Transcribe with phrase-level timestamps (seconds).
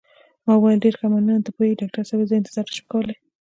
[0.45, 3.17] ما وویل: ډېر ښه، مننه، ته پوهېږې ډاکټر صاحبه، زه انتظار نه شم کولای.